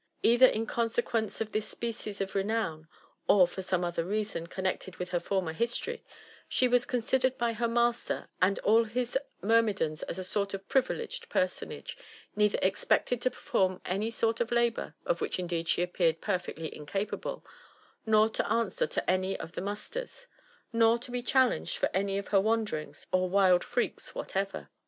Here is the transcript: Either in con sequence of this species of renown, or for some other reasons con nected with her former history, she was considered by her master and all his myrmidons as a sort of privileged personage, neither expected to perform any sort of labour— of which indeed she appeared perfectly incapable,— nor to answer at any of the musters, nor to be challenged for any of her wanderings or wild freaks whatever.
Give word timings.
Either 0.23 0.47
in 0.47 0.65
con 0.65 0.89
sequence 0.89 1.41
of 1.41 1.51
this 1.51 1.67
species 1.67 2.19
of 2.19 2.33
renown, 2.33 2.87
or 3.27 3.47
for 3.47 3.61
some 3.61 3.85
other 3.85 4.03
reasons 4.03 4.47
con 4.49 4.65
nected 4.65 4.97
with 4.97 5.09
her 5.09 5.19
former 5.19 5.53
history, 5.53 6.03
she 6.49 6.67
was 6.67 6.87
considered 6.87 7.37
by 7.37 7.53
her 7.53 7.67
master 7.67 8.27
and 8.41 8.57
all 8.63 8.85
his 8.85 9.15
myrmidons 9.43 10.01
as 10.09 10.17
a 10.17 10.23
sort 10.23 10.55
of 10.55 10.67
privileged 10.67 11.29
personage, 11.29 11.95
neither 12.35 12.57
expected 12.63 13.21
to 13.21 13.29
perform 13.29 13.79
any 13.85 14.09
sort 14.09 14.41
of 14.41 14.51
labour— 14.51 14.95
of 15.05 15.21
which 15.21 15.37
indeed 15.37 15.67
she 15.69 15.83
appeared 15.83 16.19
perfectly 16.19 16.75
incapable,— 16.75 17.45
nor 18.07 18.27
to 18.27 18.51
answer 18.51 18.85
at 18.85 19.07
any 19.07 19.39
of 19.39 19.51
the 19.51 19.61
musters, 19.61 20.25
nor 20.73 20.97
to 20.97 21.11
be 21.11 21.21
challenged 21.21 21.77
for 21.77 21.91
any 21.93 22.17
of 22.17 22.29
her 22.29 22.41
wanderings 22.41 23.05
or 23.11 23.29
wild 23.29 23.63
freaks 23.63 24.15
whatever. 24.15 24.71